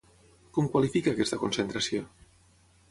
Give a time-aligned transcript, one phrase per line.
[0.57, 2.07] Com qualifica aquesta concentració?